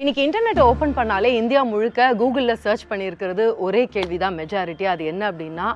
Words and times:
இன்னைக்கு 0.00 0.22
internet 0.26 0.60
open 0.60 0.94
பண்ணாலே 0.96 1.28
India 1.40 1.60
முழுக்க 1.62 2.06
கூகுளில் 2.20 2.60
சர்ச் 2.62 2.82
பண்ணியிருக்கிறது 2.90 3.44
ஒரே 3.56 3.82
கேள்வி 3.86 4.16
தான் 4.18 4.34
மெஜாரிட்டி 4.38 4.84
அது 4.92 5.02
என்ன 5.04 5.22
அப்படின்னா 5.30 5.66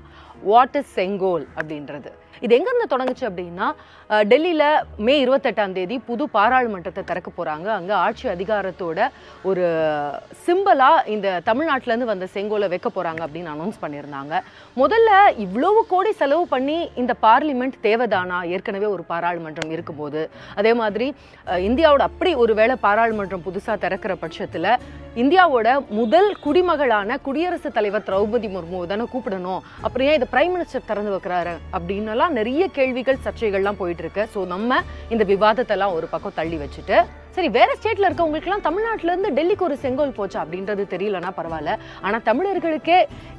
வாட் 0.43 0.77
இஸ் 0.81 0.91
செங்கோல் 0.97 1.45
அப்படின்றது. 1.57 2.11
இது 2.45 2.53
எங்கேருந்து 2.59 2.93
தொடங்குச்சு 2.95 3.25
அப்படின்னா 3.29 3.69
டெல்லியில் 4.31 4.67
மே 5.07 5.15
இருபத்தெட்டாம் 5.25 5.75
தேதி 5.79 5.97
புது 6.09 6.25
பாராளுமன்றத்தை 6.37 7.03
திறக்க 7.11 7.31
போகிறாங்க 7.39 7.69
அங்கே 7.79 7.95
ஆட்சி 8.05 8.27
அதிகாரத்தோட 8.35 9.09
ஒரு 9.51 9.65
சிம்பிளாக 10.47 11.07
இந்த 11.15 11.29
தமிழ்நாட்டிலேருந்து 11.49 12.11
வந்த 12.13 12.29
செங்கோலை 12.35 12.69
வைக்க 12.75 12.89
போகிறாங்க 12.97 13.23
அப்படின்னு 13.27 13.53
அனௌன்ஸ் 13.55 13.83
பண்ணியிருந்தாங்க. 13.83 14.35
முதல்ல 14.83 15.11
இவ்வளவு 15.45 15.81
கோடி 15.93 16.13
செலவு 16.23 16.47
பண்ணி 16.55 16.79
இந்த 17.03 17.15
பார்லிமெண்ட் 17.27 17.77
தேவைதானா 17.89 18.39
ஏற்கனவே 18.55 18.89
ஒரு 18.95 19.05
பாராளுமன்றம் 19.13 19.75
இருக்கும்போது 19.77 20.23
அதே 20.61 20.75
மாதிரி 20.83 21.09
இந்தியாவோட 21.69 22.05
அப்படி 22.11 22.33
ஒரு 22.45 22.55
வேளை 22.61 22.77
பாராளுமன்றம் 22.87 23.47
புதுசாக 23.49 23.79
திறக்கிற 23.85 24.15
பட்சத்தில் 24.23 24.73
இந்தியாவோட 25.23 25.69
முதல் 25.99 26.29
குடிமகளான 26.45 27.17
குடியரசுத் 27.27 27.77
தலைவர் 27.77 28.05
திரௌபதி 28.09 28.49
முர்மு 28.55 28.81
தானே 28.91 29.05
கூப்பிடணும். 29.13 29.63
அப்புறம் 29.87 30.07
ஏன் 30.09 30.17
இதை 30.19 30.27
பிரைம் 30.35 30.53
மினிஸ்டர் 30.55 30.89
திறந்து 30.91 31.13
வைக்கிறாரு? 31.15 31.55
அப்படின்னுலாம் 31.77 32.28
நிறைய 32.41 32.65
கேள்விகள் 32.79 33.23
சர்ச்சைகள்லாம் 33.27 33.81
போயிட்டு 33.83 34.05
இருக்கு 34.05 34.25
ஸோ 34.35 34.43
நம்ம 34.55 34.81
இந்த 35.15 35.25
விவாதத்தெல்லாம் 35.33 35.97
ஒரு 35.99 36.09
பக்கம் 36.15 36.39
தள்ளி 36.41 36.59
வச்சுட்டு 36.65 36.99
சரி 37.37 37.49
வேற 37.57 37.71
ஸ்டேட்ல 37.79 38.09
இருக்கவங்களுக்குலாம் 38.09 38.65
தமிழ்நாட்டுல 38.67 39.13
இருந்து 39.13 39.31
டெல்லிக்கு 39.37 39.65
ஒரு 39.67 39.77
செங்கோல் 39.83 40.15
போச்சு 40.17 40.39
அப்படின்றது 40.43 40.83
தெரியலனா 40.93 41.31
பரவாயில்ல. 41.37 41.73
ஆனா 42.07 42.17
தமிழர்களுக்கே 42.29 42.97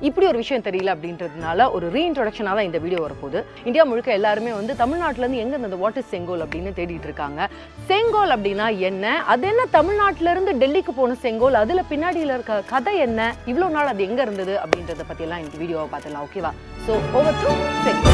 இப்படி 0.07 0.25
ஒரு 0.29 0.37
விஷயம் 0.41 0.65
தெரியல 0.67 0.93
அப்படின்றதுனால 0.95 1.65
ஒரு 1.75 1.85
ரீஇன்ட்ரொடக்ஷனாக 1.95 2.55
தான் 2.57 2.67
இந்த 2.69 2.79
வீடியோ 2.83 3.01
வரப்போகுது. 3.05 3.39
இந்தியா 3.69 3.83
முழுக்க 3.89 4.11
எல்லாருமே 4.19 4.51
வந்து 4.59 4.75
தமிழ்நாட்டுல 4.83 5.23
இருந்து 5.25 5.43
எங்க 5.43 5.59
இந்த 5.61 5.79
வாட் 5.83 5.99
இஸ் 6.01 6.11
செங்கோல் 6.13 6.45
அப்படின்னு 6.45 6.71
தேடிட்டு 6.79 7.09
இருக்காங்க. 7.09 7.49
செங்கோல் 7.89 8.35
அப்படின்னா 8.35 8.67
என்ன? 8.89 9.15
அது 9.33 9.47
என்ன 9.51 9.65
தமிழ்நாட்டுல 9.77 10.31
இருந்து 10.35 10.53
டெல்லிக்கு 10.63 10.93
போன 11.01 11.17
செங்கோல்? 11.25 11.61
அதுல 11.63 11.83
பின்னாடியில 11.91 12.37
இருக்க 12.37 12.63
கதை 12.73 12.95
என்ன? 13.07 13.33
இவ்வளவு 13.51 13.75
நாள் 13.77 13.91
அது 13.93 14.07
எங்க 14.09 14.21
இருந்தது 14.27 14.55
அப்படின்றத 14.63 15.05
பத்தி 15.11 15.25
எல்லாம் 15.27 15.43
இந்த 15.45 15.57
வீடியோவை 15.63 15.89
பார்த்துலாம் 15.95 16.25
ஓகேவா 16.29 16.53
ஸோ 16.87 16.93
ஓவர் 17.19 17.41
டு 17.43 17.51
செங்கோல். 17.87 18.08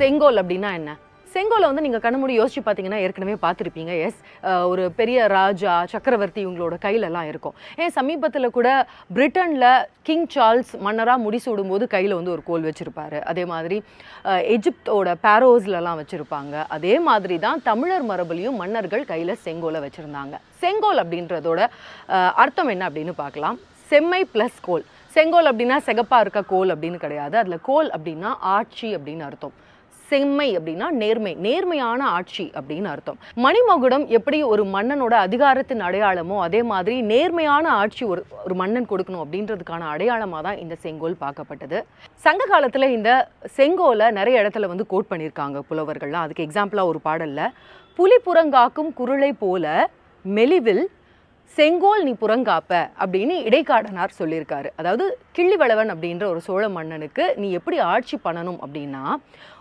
செங்கோல் 0.00 0.40
அப்படின்னா 0.40 0.70
என்ன? 0.78 0.90
செங்கோலை 1.34 1.66
வந்து 1.68 1.82
நீங்க 1.84 1.98
கண்ண 2.04 2.28
யோசிச்சு 2.38 2.60
பார்த்தீங்கன்னா 2.64 2.98
ஏற்கனவே 3.04 3.34
பார்த்துருப்பீங்க 3.44 3.92
எஸ் 4.06 4.18
ஒரு 4.70 4.82
பெரிய 4.98 5.18
ராஜா 5.34 5.72
சக்கரவர்த்தி 5.92 6.40
இவங்களோட 6.44 6.76
கையில 6.84 7.08
எல்லாம் 7.10 7.28
இருக்கும். 7.30 7.54
ஏன் 7.82 7.92
சமீபத்தில் 7.96 8.54
கூட 8.56 8.68
பிரிட்டன்ல 9.16 9.66
கிங் 10.08 10.26
சார்ல்ஸ் 10.34 10.72
மன்னராக 10.86 11.22
முடிசூடும் 11.24 11.72
போது 11.72 11.86
கையில் 11.94 12.16
வந்து 12.18 12.34
ஒரு 12.34 12.42
கோல் 12.48 12.66
வச்சுருப்பாரு. 12.68 13.20
அதே 13.32 13.44
மாதிரி 13.52 13.78
எஜிப்தோட 14.56 15.14
பேரோஸ்லலாம் 15.26 16.00
வச்சுருப்பாங்க. 16.02 16.02
வச்சிருப்பாங்க 16.02 16.54
அதே 16.76 16.94
மாதிரி 17.08 17.38
தான் 17.46 17.62
தமிழர் 17.70 18.06
மரபுலையும் 18.10 18.60
மன்னர்கள் 18.62 19.08
கையில் 19.12 19.40
செங்கோலை 19.46 19.82
வச்சிருந்தாங்க. 19.86 20.34
செங்கோல் 20.64 21.02
அப்படின்றதோட 21.04 21.60
அர்த்தம் 22.44 22.72
என்ன 22.76 22.86
அப்படின்னு 22.90 23.14
பார்க்கலாம் 23.24 23.58
செம்மை 23.92 24.22
ப்ளஸ் 24.34 24.60
கோல். 24.68 24.86
செங்கோல் 25.16 25.50
அப்படின்னா 25.52 25.76
செகப்பாக 25.88 26.24
இருக்க 26.24 26.40
கோல் 26.54 26.70
அப்படின்னு 26.74 26.98
கிடையாது. 27.06 27.34
அதுல 27.40 27.56
கோல் 27.70 27.90
அப்படின்னா 27.96 28.30
ஆட்சி 28.56 28.88
அப்படின்னு 28.98 29.24
அர்த்தம். 29.30 29.56
செம்மை 30.12 30.48
அப்படின்னா 30.58 30.86
நேர்மை 31.02 31.32
நேர்மையான 31.46 32.00
ஆட்சி 32.16 32.46
அப்படின்னு 32.58 32.88
அர்த்தம். 32.94 33.18
மணிமகுடம் 33.44 34.06
எப்படி 34.18 34.38
ஒரு 34.52 34.64
மன்னனோட 34.74 35.14
அதிகாரத்தின் 35.26 35.84
அடையாளமோ 35.88 36.38
அதே 36.46 36.62
மாதிரி 36.72 36.96
நேர்மையான 37.12 37.66
ஆட்சி 37.82 38.02
ஒரு 38.12 38.22
ஒரு 38.44 38.56
மன்னன் 38.62 38.90
கொடுக்கணும் 38.92 39.24
அப்படின்றதுக்கான 39.24 39.88
அடையாளமாக 39.94 40.42
தான் 40.48 40.60
இந்த 40.64 40.74
செங்கோல் 40.84 41.20
பார்க்கப்பட்டது. 41.24 41.80
சங்க 42.24 42.42
காலத்தில் 42.52 42.94
இந்த 42.96 43.10
செங்கோலை 43.58 44.08
நிறைய 44.18 44.42
இடத்துல 44.42 44.70
வந்து 44.72 44.86
கோட் 44.94 45.10
பண்ணியிருக்காங்க 45.12 45.60
புலவர்கள்லாம். 45.70 46.24
அதுக்கு 46.26 46.46
எக்ஸாம்பிளாக 46.46 46.92
ஒரு 46.92 47.00
பாடலில் 47.06 47.54
புலி 47.98 48.18
புறங்காக்கும் 48.26 48.90
குருளை 48.98 49.30
போல 49.44 49.66
மெலிவில் 50.24 50.84
செங்கோல் 51.56 52.04
நீ 52.06 52.12
புறங்காப்ப 52.20 52.72
அப்படின்னு 53.02 53.34
இடைக்காடனார் 53.48 54.18
சொல்லியிருக்காரு. 54.18 54.68
அதாவது 54.80 55.04
கிள்ளிவளவன் 55.36 55.90
அப்படின்ற 55.94 56.24
ஒரு 56.32 56.40
சோழ 56.46 56.62
மன்னனுக்கு 56.76 57.24
நீ 57.40 57.48
எப்படி 57.58 57.78
ஆட்சி 57.94 58.16
பண்ணணும் 58.26 58.60
அப்படின்னா 58.64 59.02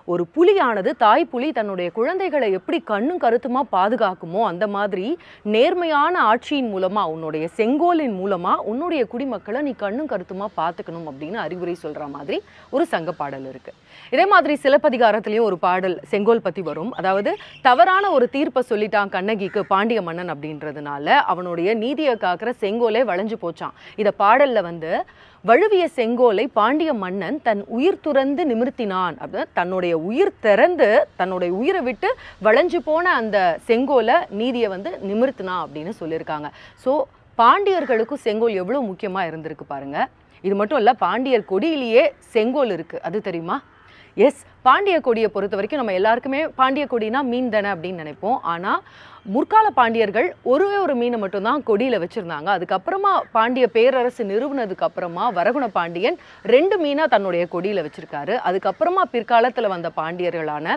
ஒரு 0.05 0.25
புலியானது 0.35 0.91
தாய் 0.97 1.25
புலி 1.25 1.51
தன்னுடைய 1.51 1.91
குழந்தைகளை 1.91 2.51
எப்படி 2.51 2.79
கண்ணும் 2.79 3.19
கருத்துமா 3.19 3.61
பாதுகாக்குமோ 3.71 4.41
அந்த 4.43 4.67
மாதிரி 4.67 5.17
நேர்மையான 5.41 6.23
ஆட்சியின் 6.31 6.71
மூலமா 6.73 7.03
உன்னுடைய 7.05 7.49
செங்கோலின் 7.57 8.15
மூலமா 8.21 8.55
உன்னுடைய 8.55 9.07
குடிமக்களை 9.11 9.61
நீ 9.61 9.73
கண்ணும் 9.77 10.09
கருத்துமா 10.09 10.47
பார்த்துக்கணும் 10.57 11.07
அப்படின்னு 11.11 11.33
அறிவுரை 11.33 11.75
சொல்ற 11.83 12.09
மாதிரி 12.09 12.41
ஒரு 12.69 12.85
சங்க 12.85 13.11
பாடல் 13.11 13.47
இருக்கு. 13.49 13.73
இதே 14.11 14.25
மாதிரி 14.25 14.53
சிலப்பதிகாரத்திலயும் 14.63 15.47
ஒரு 15.49 15.57
பாடல் 15.57 15.99
செங்கோல் 16.03 16.41
பத்தி 16.41 16.61
வரும். 16.61 16.91
அதாவது 16.91 17.37
தவறான 17.61 18.11
ஒரு 18.11 18.29
தீர்ப்பை 18.29 18.63
சொல்லிட்டான் 18.69 19.09
கண்ணகிக்கு 19.09 19.65
பாண்டிய 19.65 20.01
மன்னன் 20.01 20.33
அப்படின்றதுனால 20.33 21.05
அவனுடைய 21.05 21.73
நீதியை 21.73 22.15
காக்கிற 22.15 22.53
செங்கோலே 22.61 23.03
வளைஞ்சு 23.11 23.37
போச்சான் 23.41 23.75
இத 23.95 24.13
பாடல்ல 24.19 24.61
வந்து 24.61 25.05
வழுவிய 25.49 25.83
செங்கோலை 25.95 26.43
பாண்டிய 26.57 26.91
மன்னன் 27.03 27.37
தன் 27.45 27.61
உயிர் 27.75 28.03
துறந்து 28.05 28.41
நிமிர்த்தினான். 28.49 29.15
அப்படின்னு 29.21 29.53
தன்னுடைய 29.59 29.93
உயிர் 30.09 30.31
திறந்து 30.45 30.89
தன்னுடைய 31.19 31.51
உயிரை 31.59 31.81
விட்டு 31.87 32.09
வளைஞ்சு 32.47 32.79
போன 32.89 33.13
அந்த 33.21 33.37
செங்கோலை 33.69 34.17
நீதியை 34.41 34.67
வந்து 34.75 34.91
நிமிர்த்தினான் 35.09 35.63
அப்படின்னு 35.63 35.93
சொல்லியிருக்காங்க. 36.01 36.49
ஸோ 36.83 36.93
பாண்டியர்களுக்கும் 37.41 38.23
செங்கோல் 38.27 38.59
எவ்வளோ 38.63 38.81
முக்கியமாக 38.91 39.29
இருந்திருக்கு 39.31 39.67
பாருங்க. 39.73 39.97
இது 40.47 40.55
மட்டும் 40.59 40.79
இல்லை 40.81 40.93
பாண்டியர் 41.05 41.49
கொடியிலேயே 41.53 42.03
செங்கோல் 42.35 42.73
இருக்குது 42.77 43.03
அது 43.09 43.17
தெரியுமா? 43.29 43.57
எஸ் 44.27 44.41
பாண்டிய 44.67 44.95
கொடியை 45.07 45.27
பொறுத்த 45.33 45.57
வரைக்கும் 45.57 45.81
நம்ம 45.81 45.93
எல்லாருக்குமே 45.99 46.41
பாண்டிய 46.59 46.85
கொடினா 46.93 47.19
மீன் 47.31 47.53
தானே 47.55 47.69
அப்படின்னு 47.73 48.03
நினைப்போம். 48.03 48.39
ஆனால் 48.53 48.81
முற்கால 49.25 49.69
பாண்டியர்கள் 49.69 50.35
ஒரே 50.43 50.77
ஒரு 50.77 50.95
மீனை 50.95 51.19
மட்டும்தான் 51.19 51.63
கொடியில் 51.63 51.99
வச்சுருந்தாங்க. 51.99 52.49
அதுக்கப்புறமா 52.57 53.19
பாண்டிய 53.31 53.67
பேரரசு 53.67 54.23
நிறுவனதுக்கு 54.23 54.85
அப்புறமா 54.85 55.31
வரகுண 55.31 55.67
பாண்டியன் 55.67 56.17
ரெண்டு 56.43 56.85
மீனாக 56.85 57.07
தன்னுடைய 57.07 57.45
கொடியில் 57.45 57.83
வச்சுருக்காரு. 57.83 58.39
அதுக்கப்புறமா 58.45 59.01
பிற்காலத்தில் 59.11 59.67
வந்த 59.67 59.91
பாண்டியர்களான 59.97 60.75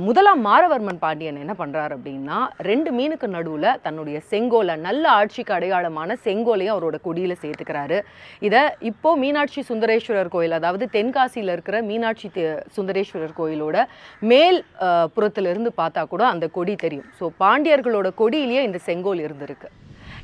முதலாம் 0.00 0.46
மாரவர்மன் 0.46 0.98
பாண்டியன் 0.98 1.36
என்ன 1.36 1.54
பண்ணுறாரு 1.58 1.90
அப்படின்னா 1.90 2.48
ரெண்டு 2.58 2.90
மீனுக்கு 2.92 3.26
நடுவில் 3.26 3.80
தன்னுடைய 3.82 4.20
செங்கோலை 4.30 4.76
நல்ல 4.76 5.08
ஆட்சிக்கு 5.10 5.54
அடையாளமான 5.54 6.16
செங்கோலையும் 6.24 6.74
அவரோட 6.76 7.00
கொடியில் 7.00 7.36
சேர்த்துக்கிறாரு. 7.40 8.00
இதை 8.40 8.60
இப்போது 8.80 9.18
மீனாட்சி 9.18 9.64
சுந்தரேஸ்வரர் 9.68 10.28
கோயில் 10.28 10.52
அதாவது 10.52 10.88
தென்காசியில் 10.92 11.52
இருக்கிற 11.52 11.82
மீனாட்சி 11.82 12.30
தே- 12.34 12.60
சுந்தரேஸ்வரர் 12.76 13.36
கோயிலோட 13.38 13.84
மேல் 14.20 14.64
புறத்திலிருந்து 15.14 15.52
இருந்து 15.54 15.72
பார்த்தா 15.76 16.04
கூட 16.04 16.26
அந்த 16.26 16.46
கொடி 16.46 16.74
தெரியும். 16.74 17.04
ஸோ 17.20 17.28
பாண்டியர்களோட 17.64 18.08
கொடியிலேயே 18.20 18.62
இந்த 18.62 18.78
செங்கோல் 18.86 19.20
இருந்திருக்கு. 19.26 19.68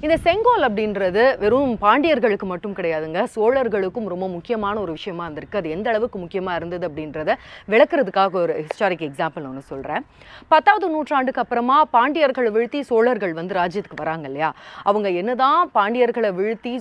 இந்த 0.05 0.17
செங்கோல் 0.25 0.65
அப்படின்றது 0.67 1.23
வெறும் 1.41 1.73
பாண்டியர்களுக்கு 1.83 2.47
மட்டும் 2.51 2.77
கிடையாதுங்க. 2.77 3.23
சோழர்களுக்கும் 3.35 4.07
ரொம்ப 4.13 4.27
முக்கியமான 4.35 4.77
ஒரு 4.85 4.93
விஷயமா 4.97 5.25
இருந்திருக்கு. 5.27 5.59
அது 5.61 5.75
எந்த 5.75 5.87
அளவுக்கு 5.93 6.19
முக்கியமா 6.23 6.53
இருந்தது 6.59 6.85
அப்படின்றத 6.89 7.35
விளக்குறதுக்காக 7.73 8.39
ஒரு 8.43 8.55
ஹிஸ்டாரிக் 8.61 9.05
எக்ஸாம்பிள் 9.09 9.49
ஒன்று 9.49 9.63
சொல்றேன். 9.73 10.05
பத்தாவது 10.53 10.89
நூற்றாண்டுக்கு 10.95 11.43
அப்புறமா 11.43 11.77
பாண்டியர்களை 11.97 12.53
வீழ்த்தி 12.57 12.81
சோழர்கள் 12.91 13.35
வந்து 13.41 13.59
ராஜ்யத்துக்கு 13.61 14.01
வராங்க 14.03 14.27
இல்லையா? 14.31 14.51
அவங்க 14.93 15.11
என்னதான் 15.23 15.61
பாண்டியர்களை 15.77 16.31
வீழ்த்தி 16.41 16.73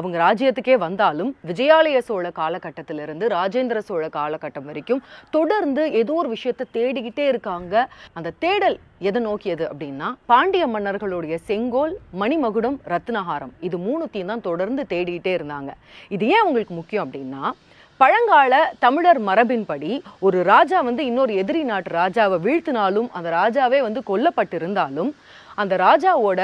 அவங்க 0.00 0.18
ராஜ்யத்துக்கே 0.26 0.76
வந்தாலும் 0.86 1.30
விஜயாலய 1.52 2.00
சோழ 2.08 2.26
காலகட்டத்திலிருந்து 2.40 3.28
ராஜேந்திர 3.36 3.80
சோழ 3.90 4.04
காலகட்டம் 4.18 4.68
வரைக்கும் 4.72 5.04
தொடர்ந்து 5.38 5.84
ஏதோ 6.02 6.18
ஒரு 6.24 6.30
விஷயத்தை 6.36 6.66
தேடிக்கிட்டே 6.78 7.26
இருக்காங்க. 7.32 7.86
அந்த 8.18 8.34
தேடல் 8.46 8.78
எதை 9.08 9.20
நோக்கியது 9.30 9.64
அப்படின்னா 9.72 10.06
பாண்டிய 10.30 10.64
மன்னர்களுடைய 10.74 11.34
செங்கோல் 11.48 11.92
மகுடம் 12.48 12.76
ரத்னஹாரம். 12.94 13.54
இது 13.68 13.76
மூணுத்தையும் 13.86 14.30
தான் 14.32 14.46
தொடர்ந்து 14.50 14.82
தேடிட்டே 14.92 15.32
இருந்தாங்க. 15.38 15.70
இது 16.16 16.26
ஏன் 16.34 16.46
உங்களுக்கு 16.48 16.74
முக்கியம் 16.82 17.06
அப்படின்னா 17.06 17.42
பழங்கால 18.00 18.54
தமிழர் 18.82 19.18
மரபின்படி 19.28 19.92
ஒரு 20.26 20.38
ராஜா 20.50 20.78
வந்து 20.88 21.02
இன்னொரு 21.10 21.32
எதிரி 21.42 21.62
நாட்டு 21.70 21.90
ராஜாவை 22.00 22.36
வீழ்த்தினாலும் 22.44 23.08
அந்த 23.18 23.28
ராஜாவே 23.40 23.78
வந்து 23.86 24.00
கொல்லப்பட்டிருந்தாலும் 24.10 25.10
அந்த 25.62 25.76
ராஜாவோட 25.86 26.42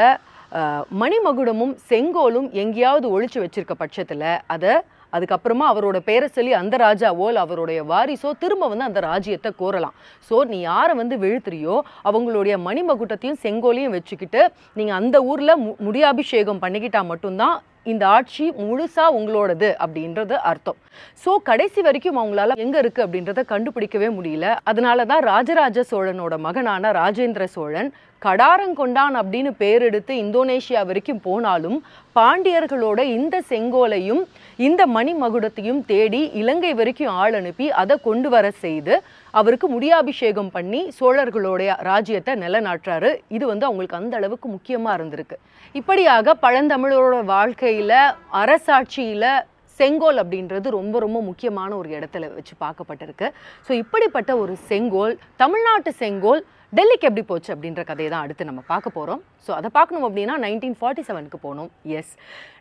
மணிமகுடமும் 1.03 1.77
செங்கோலும் 1.91 2.49
எங்கேயாவது 2.63 3.07
ஒழிச்சு 3.15 3.39
வச்சிருக்க 3.45 3.75
பட்சத்தில் 3.83 4.29
அதை 4.55 4.75
அதுக்கப்புறமா 5.17 5.65
அவரோட 5.73 5.97
பேரை 6.07 6.29
சொல்லி 6.37 6.53
அந்த 6.61 6.77
ராஜாவோ 6.85 7.27
இல்லை 7.31 7.43
அவருடைய 7.47 7.81
வாரிசோ 7.91 8.31
திரும்ப 8.43 8.69
வந்து 8.71 8.87
அந்த 8.89 9.01
ராஜ்யத்தை 9.11 9.51
கோரலாம். 9.61 9.95
ஸோ 10.29 10.37
நீ 10.53 10.59
யாரை 10.71 10.95
வந்து 11.01 11.17
வீழ்த்துறியோ 11.25 11.77
அவங்களுடைய 12.09 12.55
மணிமகுட்டத்தையும் 12.69 13.43
செங்கோலையும் 13.45 13.95
வச்சுக்கிட்டு 13.97 14.41
நீங்கள் 14.79 14.99
அந்த 15.01 15.17
ஊரில் 15.31 15.61
மு 15.65 15.71
முடியாபிஷேகம் 15.89 16.63
பண்ணிக்கிட்டா 16.65 17.03
மட்டும்தான் 17.13 17.57
இந்த 17.93 18.05
ஆட்சி 18.17 18.45
முழுசா 18.61 19.05
உங்களோடது 19.19 19.69
அப்படின்றது 19.85 20.35
அர்த்தம். 20.51 20.79
ஸோ 21.25 21.31
கடைசி 21.49 21.81
வரைக்கும் 21.87 22.19
அவங்களால 22.21 22.57
எங்க 22.65 22.77
இருக்கு 22.83 23.01
அப்படின்றத 23.07 23.41
கண்டுபிடிக்கவே 23.53 24.09
முடியல. 24.19 24.47
அதனால 24.71 25.05
தான் 25.13 25.23
ராஜராஜ 25.33 25.85
சோழனோட 25.91 26.35
மகனான 26.47 26.93
ராஜேந்திர 27.01 27.47
சோழன் 27.57 27.91
கடாரங்கொண்டான் 28.27 29.15
அப்படின்னு 29.21 29.51
பேர் 29.63 29.83
எடுத்து 29.89 30.13
இந்தோனேஷியா 30.25 30.83
வரைக்கும் 30.89 31.25
போனாலும் 31.27 31.79
பாண்டியர்களோட 32.17 33.01
இந்த 33.17 33.37
செங்கோலையும் 33.51 34.23
இந்த 34.59 34.83
மணிமகுடத்தையும் 34.97 35.81
தேடி 35.91 36.21
இலங்கை 36.41 36.73
வரைக்கும் 36.81 37.15
ஆள் 37.23 37.37
அனுப்பி 37.39 37.67
அதை 37.83 37.95
கொண்டு 38.05 38.29
வர 38.35 38.47
செய்து 38.65 38.95
அவருக்கு 39.35 39.67
முடியாபிஷேகம் 39.75 40.51
பண்ணி 40.57 40.81
சோழர்களுடைய 40.99 41.71
ராஜ்யத்தை 41.91 42.35
நிலநாட்டுறாரு. 42.45 43.11
இது 43.37 43.45
வந்து 43.53 43.67
அவங்களுக்கு 43.69 44.01
அந்த 44.01 44.15
அளவுக்கு 44.21 44.49
முக்கியமாக 44.57 44.97
இருந்திருக்கு. 44.99 45.39
இப்படியாக 45.75 46.37
பழந்தமிழரோட 46.45 47.19
வாழ்க்கையில் 47.35 47.99
அரசாட்சியில் 48.43 49.29
செங்கோல் 49.81 50.19
அப்படின்றது 50.23 50.69
ரொம்ப 50.79 50.97
ரொம்ப 51.05 51.19
முக்கியமான 51.29 51.71
ஒரு 51.81 51.89
இடத்துல 51.97 52.27
வச்சு 52.35 52.55
பார்க்கப்பட்டிருக்கு. 52.65 53.29
ஸோ 53.67 53.73
இப்படிப்பட்ட 53.83 54.33
ஒரு 54.43 54.55
செங்கோல் 54.71 55.15
தமிழ்நாட்டு 55.43 55.93
செங்கோல் 56.03 56.43
டெல்லிக்கு 56.77 57.07
எப்படி 57.09 57.23
போச்சு 57.29 57.51
அப்படின்ற 57.55 57.83
கதையை 57.89 58.11
தான் 58.13 58.25
அடுத்து 58.25 58.47
நம்ம 58.49 58.61
பார்க்க 58.71 58.97
போகிறோம் 58.97 59.21
ஸோ 59.47 59.51
அதை 59.57 59.69
பார்க்கணும் 59.77 60.07
அப்படின்னா 60.09 60.35
நைன்டீன் 60.45 60.77
ஃபார்ட்டி 60.79 61.03
செவனுக்கு 61.09 61.39
போகணும். 61.45 61.69
எஸ் 61.99 62.13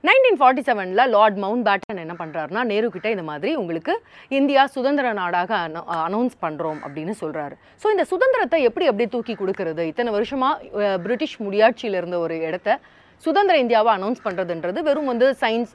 நைன்டீன் 0.07 0.38
ஃபார்ட்டி 0.39 0.63
செவனில் 0.68 1.04
லார்ட் 1.13 1.38
மவுண்ட் 1.44 1.65
பேட்டன் 1.68 2.01
என்ன 2.04 2.15
பண்ணுறாருனா 2.21 2.63
நேரு 2.71 2.88
கிட்ட 2.95 3.10
இந்த 3.15 3.25
மாதிரி 3.30 3.51
உங்களுக்கு 3.62 3.94
இந்தியா 4.39 4.63
சுதந்திர 4.75 5.13
நாடாக 5.21 5.60
அனௌன்ஸ் 6.07 6.36
பண்ணுறோம் 6.45 6.81
அப்படின்னு 6.88 7.15
சொல்கிறாரு 7.21 7.57
ஸோ 7.83 7.89
இந்த 7.95 8.06
சுதந்திரத்தை 8.12 8.60
எப்படி 8.69 8.88
எப்படி 8.92 9.07
தூக்கி 9.15 9.36
கொடுக்கறது? 9.42 9.86
இத்தனை 9.92 10.12
வருஷமாக 10.18 10.98
பிரிட்டிஷ் 11.06 11.38
முடியாட்சியில் 11.45 12.00
இருந்த 12.01 12.19
ஒரு 12.25 12.38
இடத்த 12.50 12.80
சுதந்திர 13.25 13.56
இந்தியாவை 13.63 13.92
அனௌன்ஸ் 13.98 14.24
பண்ணுறதுன்றது 14.25 14.80
வெறும் 14.88 15.10
வந்து 15.12 15.27
சைன்ஸ் 15.42 15.71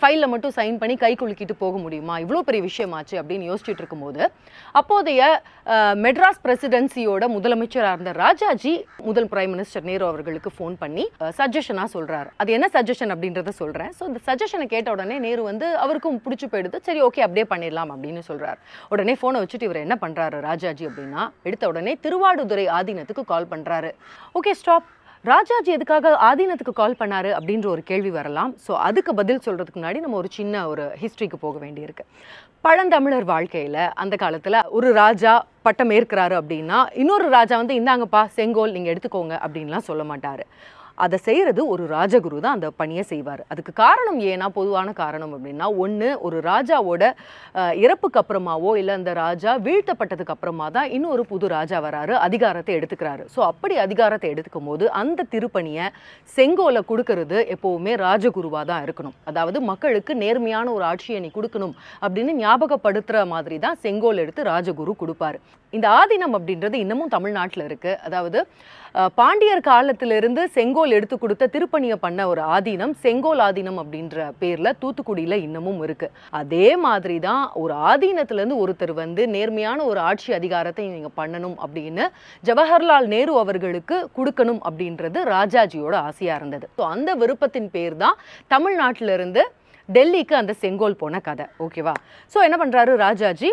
ஃபைலில் 0.00 0.30
மட்டும் 0.32 0.54
சைன் 0.58 0.78
பண்ணி 0.82 0.96
கை 1.04 1.12
குலுக்கிட்டு 1.20 1.56
போக 1.64 1.76
முடியுமா? 1.84 2.16
இவ்வளோ 2.24 2.42
பெரிய 2.48 2.62
விஷயமாச்சு 2.68 3.16
அப்படின்னு 3.20 3.48
யோசிச்சுட்டு 3.50 3.82
இருக்கும்போது 3.82 4.22
அப்போதைய 4.80 5.22
மெட்ராஸ் 6.04 6.42
பிரசிடென்சியோட 6.44 7.24
முதலமைச்சராக 7.36 7.96
இருந்த 7.96 8.12
ராஜாஜி 8.24 8.74
முதல் 9.08 9.28
பிரைம் 9.32 9.52
மினிஸ்டர் 9.54 9.86
நேரு 9.90 10.04
அவர்களுக்கு 10.10 10.52
ஃபோன் 10.56 10.76
பண்ணி 10.82 11.04
சஜஷனாக 11.40 11.88
சொல்கிறார் 11.94 12.28
அது 12.42 12.52
என்ன 12.58 12.66
சஜஷன் 12.76 13.12
அப்படின்றத 13.14 13.54
சொல்கிறேன் 13.62 13.92
ஸோ 13.98 14.04
இந்த 14.10 14.20
சஜஷனை 14.28 14.66
கேட்ட 14.74 14.90
உடனே 14.96 15.18
நேரு 15.26 15.42
வந்து 15.50 15.66
அவருக்கும் 15.84 16.20
பிடிச்சி 16.26 16.48
போயிடுது. 16.52 16.78
சரி 16.88 17.02
ஓகே 17.08 17.24
அப்படியே 17.26 17.46
பண்ணிடலாம் 17.52 17.92
அப்படின்னு 17.94 18.22
சொல்கிறார் 18.30 18.58
உடனே 18.94 19.14
ஃபோனை 19.20 19.40
வச்சுட்டு 19.42 19.68
இவர் 19.68 19.84
என்ன 19.84 19.98
பண்ணுறாரு 20.04 20.38
ராஜாஜி 20.50 20.86
அப்படின்னா 20.90 21.24
எடுத்த 21.48 21.66
உடனே 21.72 21.94
திருவாடுதுறை 22.04 22.66
ஆதீனத்துக்கு 22.78 23.24
கால் 23.32 23.50
பண்ணுறாரு 23.54 23.90
ஓகே 24.40 24.54
ஸ்டாப் 24.60 24.86
ராஜாஜி 25.30 25.70
எதுக்காக 25.74 26.10
ஆதீனத்துக்கு 26.28 26.72
கால் 26.80 26.96
பண்ணாரு 26.98 27.30
அப்படின்ற 27.36 27.66
ஒரு 27.74 27.82
கேள்வி 27.90 28.10
வரலாம். 28.16 28.50
ஸோ 28.66 28.72
அதுக்கு 28.88 29.12
பதில் 29.20 29.42
சொல்றதுக்கு 29.46 29.78
முன்னாடி 29.80 30.00
நம்ம 30.04 30.18
ஒரு 30.22 30.28
சின்ன 30.36 30.64
ஒரு 30.72 30.84
ஹிஸ்ட்ரிக்கு 31.02 31.38
போக 31.44 31.56
வேண்டியிருக்கு. 31.64 32.04
பழந்தமிழர் 32.66 33.26
வாழ்க்கையில 33.32 33.78
அந்த 34.02 34.14
காலத்துல 34.24 34.60
ஒரு 34.78 34.88
ராஜா 35.02 35.32
பட்டம் 35.66 35.92
ஏற்கிறாரு 35.96 36.34
அப்படின்னா 36.40 36.78
இன்னொரு 37.02 37.28
ராஜா 37.36 37.54
வந்து 37.62 37.78
இந்தாங்கப்பா 37.80 38.22
செங்கோல் 38.38 38.74
நீங்க 38.76 38.90
எடுத்துக்கோங்க 38.94 39.36
அப்படின்லாம் 39.44 39.88
சொல்ல 39.90 40.04
மாட்டாரு. 40.10 40.44
அதை 41.04 41.18
செய்கிறது 41.26 41.62
ஒரு 41.72 41.84
ராஜகுரு 41.94 42.38
தான் 42.44 42.56
அந்த 42.56 42.68
பணியை 42.80 43.04
செய்வார். 43.10 43.42
அதுக்கு 43.52 43.72
காரணம் 43.82 44.18
ஏன்னா 44.32 44.46
பொதுவான 44.58 44.88
காரணம் 45.00 45.32
அப்படின்னா 45.36 45.66
ஒன்று 45.84 46.08
ஒரு 46.26 46.38
ராஜாவோட 46.50 47.02
இறப்புக்கு 47.84 48.20
அப்புறமாவோ 48.22 48.70
இல்லை 48.80 48.94
அந்த 49.00 49.12
ராஜா 49.22 49.52
வீழ்த்தப்பட்டதுக்கு 49.66 50.34
அப்புறமா 50.36 50.68
தான் 50.76 50.88
இன்னொரு 50.98 51.24
புது 51.32 51.48
ராஜா 51.56 51.80
வராரு 51.86 52.14
அதிகாரத்தை 52.26 52.74
எடுத்துக்கிறாரு. 52.78 53.24
ஸோ 53.34 53.42
அப்படி 53.50 53.76
அதிகாரத்தை 53.86 54.30
எடுத்துக்கும் 54.34 54.70
போது 54.70 54.86
அந்த 55.02 55.26
திருப்பணியை 55.34 55.88
செங்கோலை 56.36 56.82
கொடுக்கறது 56.92 57.38
எப்போவுமே 57.56 57.94
ராஜகுருவாக 58.06 58.64
தான் 58.72 58.84
இருக்கணும். 58.86 59.16
அதாவது 59.32 59.60
மக்களுக்கு 59.70 60.14
நேர்மையான 60.24 60.72
ஒரு 60.76 60.86
ஆட்சியை 60.92 61.20
நீ 61.26 61.30
கொடுக்கணும் 61.36 61.76
அப்படின்னு 62.04 62.34
ஞாபகப்படுத்துகிற 62.44 63.26
மாதிரி 63.34 63.58
தான் 63.66 63.78
செங்கோல் 63.84 64.22
எடுத்து 64.24 64.50
ராஜகுரு 64.52 64.94
கொடுப்பாரு. 65.02 65.38
இந்த 65.76 65.86
ஆதீனம் 66.00 66.34
அப்படின்றது 66.36 66.76
இன்னமும் 66.84 67.14
தமிழ்நாட்டில் 67.14 67.64
இருக்குது 67.68 68.00
அதாவது 68.06 68.38
பாண்டியர் 69.18 69.66
காலத்திலிருந்து 69.68 70.42
செங்கோல் 70.54 70.85
எடுத்து 70.98 71.18
கொடுத்த 71.18 71.48
திருப்பணியை 71.54 71.96
பண்ண 72.04 72.28
ஒரு 72.32 72.42
ஆதீனம் 72.56 72.94
செங்கோல் 73.04 73.42
ஆதீனம் 73.46 73.78
அப்படின்ற 73.82 74.26
பேர்ல 74.40 74.72
தூத்துக்குடியில 74.82 75.36
இன்னமும் 75.46 75.82
இருக்கு. 75.82 76.08
அதே 76.30 76.68
மாதிரி 76.86 77.18
தான் 77.18 77.50
ஒரு 77.62 77.74
ஆதீனத்துல 77.90 78.40
இருந்து 78.40 78.60
ஒருத்தர் 78.64 78.94
வந்து 79.02 79.24
நேர்மையான 79.36 79.84
ஒரு 79.84 80.00
ஆட்சி 80.00 80.32
அதிகாரத்தை 80.32 80.86
நீங்க 80.88 81.10
பண்ணணும் 81.20 81.56
அப்படின்னு 81.66 82.06
ஜவஹர்லால் 82.50 83.06
நேரு 83.14 83.34
அவர்களுக்கு 83.44 83.98
கொடுக்கணும் 84.18 84.62
அப்படின்றது 84.70 85.18
ராஜாஜியோட 85.36 85.94
ஆசையா 86.08 86.36
இருந்தது. 86.36 86.68
அந்த 86.94 87.14
விருப்பத்தின் 87.14 87.70
பேர் 87.76 87.96
தான் 87.96 88.18
தமிழ்நாட்டிலிருந்து 88.54 89.42
டெல்லிக்கு 89.88 90.34
அந்த 90.40 90.52
செங்கோல் 90.62 90.98
போன 91.02 91.20
கதை 91.28 91.46
ஓகேவா? 91.64 91.94
ஸோ 92.32 92.38
என்ன 92.46 92.56
பண்ணுறாரு 92.62 92.92
ராஜாஜி? 93.06 93.50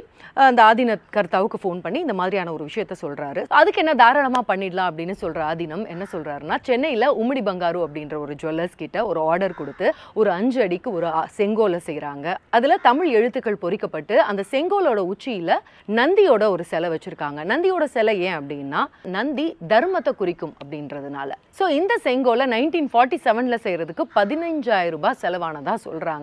அந்த 0.48 0.60
ஆதீன 0.70 0.92
கர்த்தாவுக்கு 1.16 1.58
ஃபோன் 1.64 1.82
பண்ணி 1.86 2.00
இந்த 2.06 2.16
மாதிரியான 2.20 2.52
ஒரு 2.56 2.64
விஷயத்த 2.70 2.94
சொல்கிறாரு 3.02 3.42
அதுக்கு 3.60 3.82
என்ன 3.84 3.94
தாராளமாக 4.02 4.46
பண்ணிடலாம் 4.52 4.90
அப்படின்னு 4.92 5.16
சொல்கிற 5.24 5.42
ஆதீனம் 5.52 5.84
என்ன 5.94 6.04
சொல்கிறாருன்னா 6.14 6.56
சென்னையில் 6.68 7.08
உம்மிடி 7.22 7.44
பங்காரு 7.50 7.82
அப்படின்ற 7.88 8.16
ஒரு 8.24 8.36
ஜுவல்லர்ஸ் 8.42 8.80
கிட்ட 8.82 9.06
ஒரு 9.10 9.20
ஆர்டர் 9.32 9.58
கொடுத்து 9.60 9.88
ஒரு 10.22 10.32
அஞ்சு 10.38 10.60
அடிக்கு 10.66 10.92
ஒரு 10.98 11.10
செங்கோலை 11.38 11.82
செய்கிறாங்க 11.90 12.28
அதில் 12.58 12.84
தமிழ் 12.88 13.12
எழுத்துக்கள் 13.20 13.62
பொறிக்கப்பட்டு 13.66 14.18
அந்த 14.30 14.42
செங்கோலோட 14.54 15.02
உச்சியில் 15.14 15.56
நந்தியோட 16.00 16.44
ஒரு 16.56 16.66
சிலை 16.72 16.90
வச்சுருக்காங்க. 16.94 17.40
நந்தியோட 17.52 17.86
சிலை 17.96 18.16
ஏன் 18.28 18.38
அப்படின்னா 18.40 18.82
நந்தி 19.18 19.48
தர்மத்தை 19.74 20.14
குறிக்கும் 20.22 20.56
அப்படின்றதுனால. 20.62 21.30
ஸோ 21.60 21.64
இந்த 21.80 21.94
செங்கோலை 22.06 22.46
நைன்டீன் 22.56 22.90
ஃபார்ட்டி 22.94 23.20
செவனில் 23.28 23.64
செய்கிறதுக்கு 23.66 24.04
பதினஞ்சாயிரம் 24.18 24.96
ரூபாய் 24.98 25.20
செலவானதாக 25.24 25.78
சொல்கிறாங்க 25.88 26.23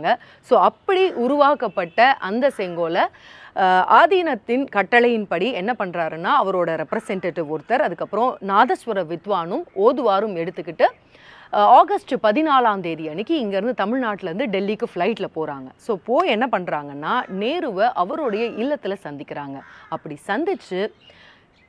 ஸோ 0.50 0.55
அப்படி 0.61 1.05
உருவாக்கப்பட்ட 1.25 2.17
அந்த 2.20 2.52
செங்கோலை 2.58 3.05
ஆதீனத்தின் 4.00 4.64
கட்டளையின்படி 4.76 5.52
என்ன 5.52 5.73
பண்ணுறாருன்னா 5.79 6.32
அவரோட 6.43 6.70
ரெப்ரசன்டேட்டிவ் 6.75 7.50
ஒருத்தர் 7.50 7.87
அதுக்கப்புறம் 7.87 8.31
நாதஸ்வர 8.43 9.05
வித்வானும் 9.05 9.64
ஓதுவாரும் 9.87 10.37
எடுத்துக்கிட்டு 10.37 10.88
ஆகஸ்ட் 11.79 12.14
பதினாலாம் 12.25 12.81
தேதி 12.81 13.05
அன்னைக்கு 13.08 13.35
இங்கேருந்து 13.44 13.75
தமிழ்நாட்டிலேருந்து 13.81 14.47
டெல்லிக்கு 14.55 14.87
ஃப்ளைட்டில் 14.93 15.35
போகிறாங்க 15.37 15.69
ஸோ 15.87 15.93
போய் 16.05 16.32
என்ன 16.35 16.46
பண்ணுறாங்கன்னா 16.53 17.14
நேருவை 17.43 17.87
அவருடைய 18.03 18.44
இல்லத்தில் 18.62 19.03
சந்திக்கிறாங்க. 19.06 19.58
அப்படி 19.88 20.17
சந்திச்சு 20.29 20.81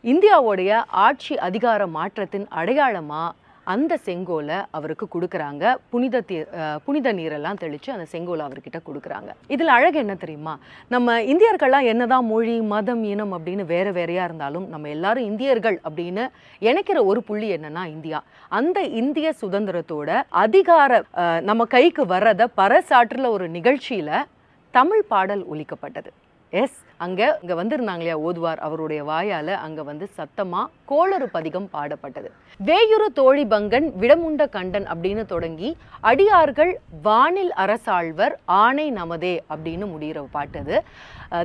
இந்தியாவுடைய 0.03 0.81
ஆட்சி 1.05 1.35
அதிகார 1.37 1.87
மாற்றத்தின் 1.87 2.47
அடையாளமாக 2.49 3.35
அந்த 3.73 3.93
செங்கோலை 4.05 4.57
அவருக்கு 4.77 5.05
கொடுக்குறாங்க. 5.15 5.63
புனித 5.91 6.21
தீ 6.29 6.37
புனித 6.85 7.07
நீரெல்லாம் 7.19 7.59
தெளித்து 7.63 7.89
அந்த 7.95 8.05
செங்கோலை 8.13 8.43
அவர்கிட்ட 8.47 8.79
கொடுக்குறாங்க. 8.87 9.31
இதில் 9.53 9.73
அழகு 9.75 9.97
என்ன 10.03 10.13
தெரியுமா? 10.23 10.53
நம்ம 10.93 11.17
இந்தியர்கள்லாம் 11.33 11.89
என்னதான் 11.91 12.27
மொழி 12.31 12.55
மதம் 12.73 13.03
இனம் 13.11 13.33
அப்படின்னு 13.37 13.65
வேறு 13.73 13.91
வேறையாக 13.99 14.27
இருந்தாலும் 14.29 14.65
நம்ம 14.73 14.89
எல்லாரும் 14.95 15.27
இந்தியர்கள் 15.31 15.77
அப்படின்னு 15.89 16.25
இணைக்கிற 16.69 16.97
ஒரு 17.11 17.21
புள்ளி 17.29 17.49
என்னன்னா 17.57 17.85
இந்தியா. 17.95 18.21
அந்த 18.59 18.81
இந்திய 19.01 19.33
சுதந்திரத்தோட 19.43 20.09
அதிகார 20.45 21.01
நம்ம 21.49 21.65
கைக்கு 21.75 22.05
வர்றத 22.15 22.49
பறசாற்றில் 22.61 23.33
ஒரு 23.35 23.47
நிகழ்ச்சியில் 23.57 24.27
தமிழ் 24.73 25.05
பாடல் 25.13 25.45
ஒலிக்கப்பட்டது. 25.53 26.11
எஸ் 26.53 26.79
அங்கே 27.05 27.27
இங்கே 27.41 27.55
வந்திருந்தாங்க 27.59 28.01
இல்லையா 28.03 28.17
ஓதுவார் 28.27 28.59
அவருடைய 28.65 29.01
வாயால் 29.09 29.51
அங்கே 29.65 29.83
வந்து 29.89 30.05
சத்தமாக 30.17 30.71
கோளறு 30.91 31.27
பதிகம் 31.35 31.67
பாடப்பட்டது. 31.75 32.29
வேயுறு 32.67 33.07
தோழி 33.19 33.43
பங்கன் 33.51 33.87
விடமுண்ட 34.01 34.41
கண்டன் 34.55 34.87
அப்படின்னு 34.93 35.23
தொடங்கி 35.33 35.69
அடியார்கள் 36.09 36.71
வானில் 37.05 37.53
அரசாழ்வர் 37.63 38.33
ஆணை 38.63 38.87
நமதே 38.99 39.35
அப்படின்னு 39.53 39.85
முடிகிற 39.93 40.23
பாட்டது 40.35 40.75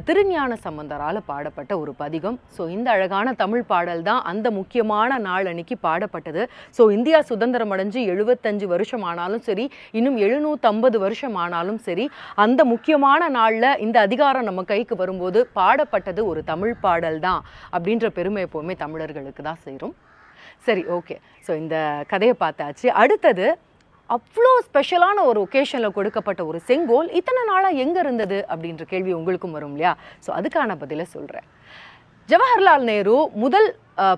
திருஞான 0.07 0.53
சம்பந்தரால் 0.65 1.19
பாடப்பட்ட 1.29 1.73
ஒரு 1.83 1.93
பதிகம். 2.01 2.39
ஸோ 2.57 2.63
இந்த 2.77 2.89
அழகான 2.95 3.35
தமிழ் 3.43 3.65
பாடல் 3.71 4.03
தான் 4.09 4.23
அந்த 4.31 4.47
முக்கியமான 4.59 5.19
நாள் 5.27 5.49
அன்னைக்கு 5.51 5.77
பாடப்பட்டது. 5.87 6.43
ஸோ 6.79 6.83
இந்தியா 6.97 7.21
சுதந்திரம் 7.31 7.73
அடைஞ்சு 7.77 8.01
எழுபத்தஞ்சு 8.15 8.69
வருஷம் 8.75 9.05
ஆனாலும் 9.11 9.45
சரி 9.49 9.67
இன்னும் 10.01 10.19
எழுநூற்றம்பது 10.27 11.01
வருஷம் 11.05 11.39
ஆனாலும் 11.45 11.81
சரி 11.87 12.07
அந்த 12.47 12.61
முக்கியமான 12.73 13.29
நாளில் 13.39 13.71
இந்த 13.87 13.97
அதிகாரம் 14.07 14.49
நம்ம 14.51 14.65
கைக்கு 14.73 14.97
வரும்போது 15.03 15.39
பாடப்பட்டது 15.61 16.23
ஒரு 16.33 16.43
தமிழ் 16.53 16.75
பாடல் 16.87 17.21
தான் 17.29 17.41
அப்படின்ற 17.75 18.09
பெருமை 18.19 18.43
எப்போவுமே 18.49 18.77
தமிழர்களுக்கு 18.85 19.35
தான் 19.43 19.63
சேரும். 19.65 19.95
சரி 20.67 20.83
ஓகே 20.97 21.17
ஸோ 21.47 21.53
இந்த 21.63 21.77
கதையை 22.13 22.35
பார்த்தாச்சு. 22.45 22.87
அடுத்தது 23.03 23.47
அவ்வளோ 24.17 24.51
ஸ்பெஷலான 24.67 25.23
ஒரு 25.31 25.39
ஒகேஷனில் 25.47 25.95
கொடுக்கப்பட்ட 25.97 26.41
ஒரு 26.51 26.59
செங்கோல் 26.69 27.09
இத்தனை 27.19 27.41
நாளாக 27.51 27.81
எங்கே 27.85 28.01
இருந்தது 28.05 28.39
அப்படின்ற 28.53 28.85
கேள்வி 28.93 29.13
உங்களுக்கும் 29.13 29.57
வரும் 29.57 29.75
இல்லையா? 29.77 29.93
ஸோ 30.25 30.31
அதுக்கான 30.39 30.77
பதிலை 30.83 31.07
சொல்கிறேன் 31.15 31.47
ஜவஹர்லால் 32.31 32.85
நேரு 32.89 33.17
முதல் 33.43 33.69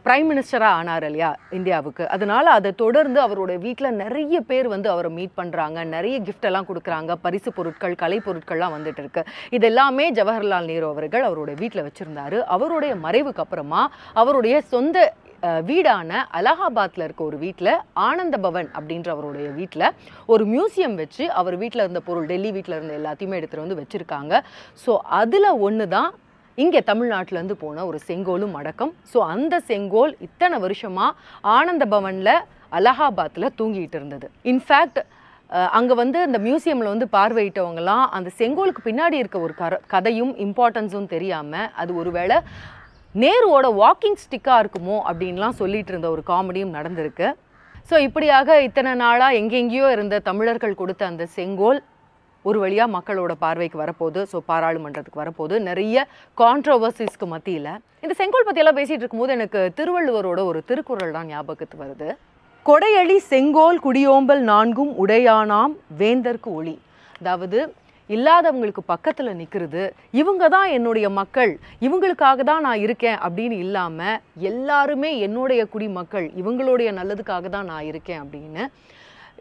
பிரைம் 0.04 0.28
மினிஸ்டராக 0.30 0.76
ஆனார் 0.76 1.04
இல்லையா 1.08 1.30
இந்தியாவுக்கு. 1.56 2.04
அதனால் 2.14 2.48
அதை 2.54 2.70
தொடர்ந்து 2.82 3.18
அவருடைய 3.24 3.56
வீட்டில் 3.64 3.98
நிறைய 4.02 4.36
பேர் 4.50 4.68
வந்து 4.74 4.88
அவரை 4.92 5.10
மீட் 5.16 5.34
பண்ணுறாங்க 5.40 5.84
நிறைய 5.94 6.16
கிஃப்ட் 6.26 6.46
எல்லாம் 6.50 6.68
கொடுக்குறாங்க. 6.70 7.12
பரிசு 7.24 7.50
பொருட்கள் 7.56 7.94
கலை 8.02 8.18
பொருட்கள்லாம் 8.26 8.74
வந்துட்டு 8.76 9.02
இருக்கு. 9.04 9.22
இது 9.56 9.66
எல்லாமே 9.70 10.04
ஜவஹர்லால் 10.18 10.68
நேரு 10.70 10.86
அவர்கள் 10.92 11.26
அவரோட 11.28 11.54
வீட்டில் 11.62 11.86
வச்சுருந்தாரு. 11.88 12.38
அவருடைய 12.56 12.94
மறைவுக்கு 13.06 13.42
அப்புறமா 13.44 13.82
அவருடைய 14.22 14.54
சொந்த 14.74 15.02
வீடான 15.68 16.20
அலகாபாத்தில் 16.38 17.04
இருக்க 17.06 17.22
ஒரு 17.30 17.40
வீட்டில் 17.42 17.72
ஆனந்த 18.06 18.36
பவன் 18.46 18.70
அப்படின்ற 18.78 19.10
அவருடைய 19.16 19.50
வீட்டில் 19.58 19.86
ஒரு 20.34 20.46
மியூசியம் 20.54 20.96
வச்சு 21.02 21.26
அவர் 21.42 21.56
வீட்டில் 21.64 21.84
இருந்த 21.84 22.02
பொருள் 22.08 22.30
டெல்லி 22.32 22.50
வீட்டில் 22.56 22.76
இருந்த 22.78 22.96
எல்லாத்தையுமே 23.00 23.38
எடுத்துகிட்டு 23.40 23.66
வந்து 23.66 23.78
வச்சுருக்காங்க. 23.82 24.40
ஸோ 24.84 24.94
அதில் 25.20 25.50
ஒன்று 25.68 25.86
தான் 25.96 26.10
இங்கே 26.62 26.80
தமிழ்நாட்டிலேருந்து 26.90 27.56
போன 27.64 27.84
ஒரு 27.88 27.98
செங்கோலும் 28.08 28.54
அடக்கம். 28.60 28.92
ஸோ 29.10 29.18
அந்த 29.34 29.54
செங்கோல் 29.70 30.12
இத்தனை 30.26 30.56
வருஷமாக 30.64 31.16
ஆனந்த 31.56 31.84
பவனில் 31.92 32.34
அலகாபாத்தில் 32.78 33.54
தூங்கிட்டு 33.58 33.96
இருந்தது. 33.98 34.26
இன்ஃபேக்ட் 34.52 35.00
அங்கே 35.78 35.94
வந்து 36.00 36.18
அந்த 36.26 36.38
மியூசியமில் 36.46 36.92
வந்து 36.92 37.06
பார்வையிட்டவங்கலாம் 37.16 38.02
அந்த 38.16 38.28
செங்கோலுக்கு 38.40 38.82
பின்னாடி 38.88 39.16
இருக்க 39.20 39.38
ஒரு 39.46 39.54
கர 39.60 39.78
கதையும் 39.92 40.32
இம்பார்ட்டன்ஸும் 40.46 41.10
தெரியாமல் 41.14 41.68
அது 41.82 41.92
ஒருவேளை 42.00 42.38
நேருவோட 43.14 43.66
வாக்கிங் 43.82 44.18
ஸ்டிக்காக 44.24 44.62
இருக்குமோ 44.62 44.96
அப்படின்லாம் 45.10 45.58
சொல்லிட்டு 45.60 45.92
இருந்த 45.92 46.08
ஒரு 46.14 46.24
காமெடியும் 46.32 46.74
நடந்திருக்கு. 46.78 47.28
ஸோ 47.90 47.96
இப்படியாக 48.06 48.58
இத்தனை 48.68 48.92
நாளாக 49.02 49.38
எங்கெங்கேயோ 49.40 49.86
இருந்த 49.96 50.18
தமிழர்கள் 50.28 50.80
கொடுத்த 50.80 51.02
அந்த 51.12 51.24
செங்கோல் 51.36 51.80
ஒரு 52.44 52.58
வழியாக 52.64 52.94
மக்களோட 52.96 53.32
பார்வைக்கு 53.44 53.78
வரப்போகுது. 53.82 54.20
ஸோ 54.32 54.38
பாராளுமன்றத்துக்கு 54.50 55.22
வரப்போகுது. 55.22 55.56
நிறைய 55.68 56.06
கான்ட்ரவர்சிஸ்க்கு 56.38 57.28
மத்தியில். 57.34 57.72
இந்த 58.04 58.14
செங்கோல் 58.20 58.46
பற்றியெல்லாம் 58.48 58.78
பேசிகிட்டு 58.80 59.04
இருக்கும்போது 59.04 59.36
எனக்கு 59.38 59.60
திருவள்ளுவரோட 59.80 60.40
ஒரு 60.50 60.60
திருக்குறள் 60.70 61.16
தான் 61.16 61.30
ஞாபகத்துக்கு 61.32 61.84
வருது. 61.84 62.08
கொடையளி 62.66 63.18
செங்கோல் 63.32 63.82
குடியோம்பல் 63.84 64.42
நான்கும் 64.52 64.94
உடையானாம் 65.02 65.74
வேந்தர்க்கு 66.00 66.50
ஒளி. 66.60 66.74
அதாவது 67.20 67.58
இல்லாதவங்களுக்கு 68.10 68.82
பக்கத்தில் 68.90 69.38
நிற்கிறது 69.38 69.82
இவங்க 70.20 70.44
தான் 70.54 70.68
என்னுடைய 70.76 71.06
மக்கள். 71.20 71.52
இவங்களுக்காக 71.86 72.44
தான் 72.50 72.64
நான் 72.66 72.82
இருக்கேன் 72.84 73.18
அப்படின்னு 73.26 73.56
இல்லாமல் 73.64 74.20
எல்லாருமே 74.50 75.10
என்னுடைய 75.26 75.62
குடிமக்கள். 75.74 76.28
இவங்களுடைய 76.42 76.90
நல்லதுக்காக 76.98 77.48
தான் 77.56 77.68
நான் 77.72 77.88
இருக்கேன் 77.90 78.22
அப்படின்னு 78.24 78.64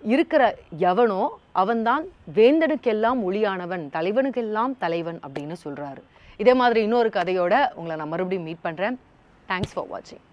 இருக்கிற 0.03 0.55
எவனோ 0.77 1.21
அவன்தான் 1.51 2.05
வேந்தனுக்கெல்லாம் 2.35 3.19
ஒளியானவன் 3.23 3.89
தலைவனுக்கெல்லாம் 3.89 4.73
தலைவன் 4.79 5.19
அப்படின்னு 5.27 5.55
சொல்கிறாரு 5.65 6.01
இதே 6.37 6.53
மாதிரி 6.53 6.81
இன்னொரு 6.81 7.09
கதையோட 7.09 7.53
உங்களை 7.75 7.97
நான் 7.97 8.07
மறுபடியும் 8.07 8.43
மீட் 8.43 8.65
பண்ணுறேன் 8.65 8.97
தேங்க்ஸ் 9.49 9.73
ஃபார் 9.73 9.89
வாட்சிங் 9.93 10.23